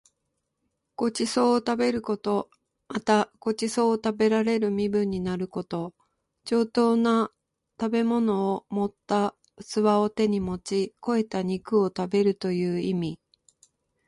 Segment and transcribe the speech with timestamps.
[0.95, 2.49] ご馳走を食べること。
[2.87, 5.93] また、ご馳走を食べられる身分になること。
[6.43, 7.31] 上等な
[7.79, 13.19] 食物を盛った器を手に持ち肥えた肉を食べるという意味。